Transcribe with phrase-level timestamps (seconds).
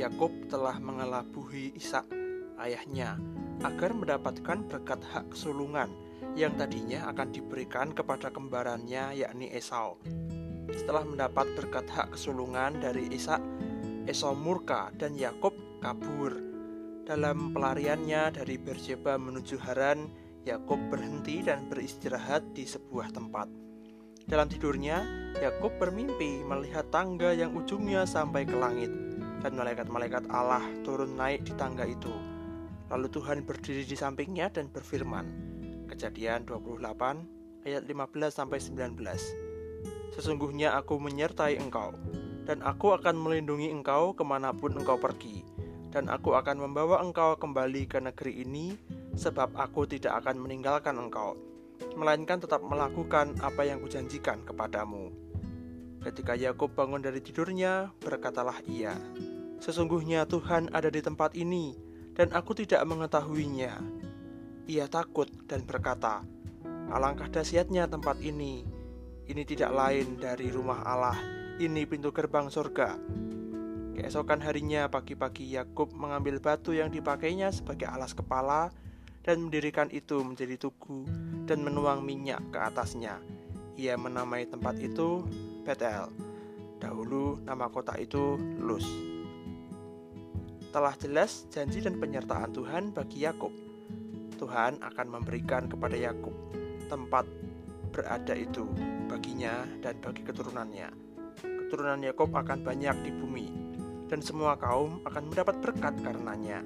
[0.00, 2.08] Yakub telah mengelabuhi Ishak
[2.56, 3.20] ayahnya
[3.60, 5.92] agar mendapatkan berkat hak kesulungan
[6.32, 10.00] yang tadinya akan diberikan kepada kembarannya yakni Esau.
[10.72, 13.44] Setelah mendapat berkat hak kesulungan dari Ishak,
[14.08, 15.52] Esau murka dan Yakub
[15.84, 16.32] kabur.
[17.04, 20.08] Dalam pelariannya dari Beersheba menuju Haran,
[20.48, 23.52] Yakub berhenti dan beristirahat di sebuah tempat.
[24.24, 25.04] Dalam tidurnya,
[25.44, 29.09] Yakub bermimpi melihat tangga yang ujungnya sampai ke langit
[29.40, 32.12] dan malaikat-malaikat Allah turun naik di tangga itu.
[32.92, 35.26] Lalu Tuhan berdiri di sampingnya dan berfirman.
[35.88, 39.00] Kejadian 28 ayat 15 sampai 19.
[40.14, 41.96] Sesungguhnya aku menyertai engkau
[42.44, 45.42] dan aku akan melindungi engkau ke mana pun engkau pergi
[45.90, 48.78] dan aku akan membawa engkau kembali ke negeri ini
[49.18, 51.34] sebab aku tidak akan meninggalkan engkau
[51.96, 55.10] melainkan tetap melakukan apa yang kujanjikan kepadamu.
[56.00, 58.96] Ketika Yakub bangun dari tidurnya, berkatalah ia,
[59.60, 61.76] Sesungguhnya Tuhan ada di tempat ini,
[62.16, 63.76] dan aku tidak mengetahuinya.
[64.66, 66.24] Ia takut dan berkata,
[66.90, 68.66] Alangkah dahsyatnya tempat ini.
[69.30, 71.14] Ini tidak lain dari rumah Allah.
[71.60, 72.98] Ini pintu gerbang surga.
[73.94, 78.74] Keesokan harinya pagi-pagi Yakub mengambil batu yang dipakainya sebagai alas kepala
[79.22, 81.04] dan mendirikan itu menjadi tugu
[81.44, 83.20] dan menuang minyak ke atasnya.
[83.76, 85.22] Ia menamai tempat itu
[85.62, 86.10] Betel.
[86.80, 89.09] Dahulu nama kota itu Luz.
[90.70, 93.50] Telah jelas janji dan penyertaan Tuhan bagi Yakub.
[94.38, 96.30] Tuhan akan memberikan kepada Yakub
[96.86, 97.26] tempat
[97.90, 98.70] berada itu
[99.10, 100.94] baginya dan bagi keturunannya.
[101.42, 103.46] Keturunan Yakub akan banyak di bumi
[104.06, 106.62] dan semua kaum akan mendapat berkat karenanya.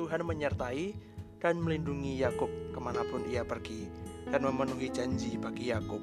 [0.00, 0.96] Tuhan menyertai
[1.44, 3.84] dan melindungi Yakub ke mana pun ia pergi
[4.32, 6.00] dan memenuhi janji bagi Yakub.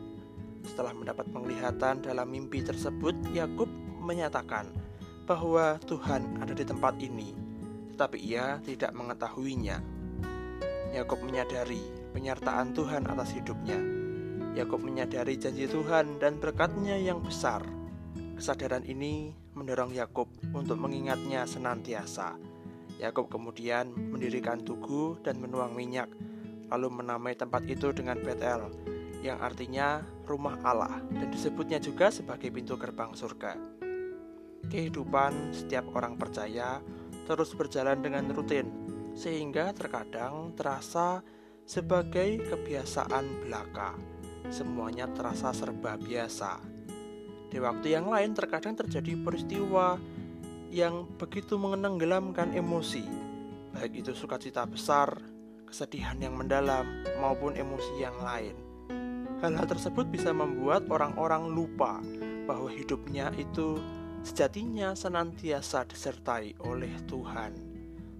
[0.70, 3.66] Setelah mendapat penglihatan dalam mimpi tersebut, Yakub
[4.06, 4.91] menyatakan
[5.26, 7.34] bahwa Tuhan ada di tempat ini,
[7.96, 9.82] tetapi ia tidak mengetahuinya.
[10.92, 13.80] Yakub menyadari penyertaan Tuhan atas hidupnya.
[14.58, 17.64] Yakub menyadari janji Tuhan dan berkatnya yang besar.
[18.36, 22.52] Kesadaran ini mendorong Yakub untuk mengingatnya senantiasa
[23.02, 26.06] Yakub kemudian mendirikan tugu dan menuang minyak,
[26.70, 28.70] lalu menamai tempat itu dengan Betel,
[29.26, 33.58] yang artinya rumah Allah dan disebutnya juga sebagai pintu gerbang surga.
[34.72, 36.80] Kehidupan setiap orang percaya
[37.28, 38.72] terus berjalan dengan rutin,
[39.12, 41.20] sehingga terkadang terasa
[41.68, 44.00] sebagai kebiasaan belaka.
[44.48, 46.64] Semuanya terasa serba biasa.
[47.52, 50.00] Di waktu yang lain terkadang terjadi peristiwa
[50.72, 53.04] yang begitu mengenenggelamkan emosi,
[53.76, 55.20] baik itu sukacita besar,
[55.68, 56.88] kesedihan yang mendalam,
[57.20, 58.56] maupun emosi yang lain.
[59.44, 62.00] Hal-hal tersebut bisa membuat orang-orang lupa
[62.48, 63.80] bahwa hidupnya itu
[64.22, 67.54] sejatinya senantiasa disertai oleh Tuhan.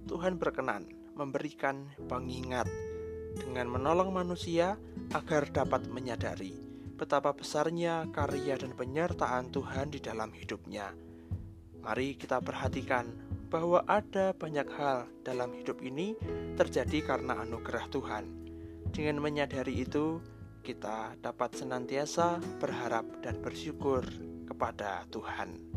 [0.06, 2.66] Tuhan berkenan memberikan pengingat
[3.38, 4.76] dengan menolong manusia
[5.14, 6.62] agar dapat menyadari
[7.02, 10.94] betapa besarnya karya dan penyertaan Tuhan di dalam hidupnya.
[11.82, 13.10] Mari kita perhatikan
[13.50, 16.14] bahwa ada banyak hal dalam hidup ini
[16.54, 18.24] terjadi karena anugerah Tuhan.
[18.94, 20.22] Dengan menyadari itu,
[20.62, 24.06] kita dapat senantiasa berharap dan bersyukur
[24.46, 25.71] kepada Tuhan.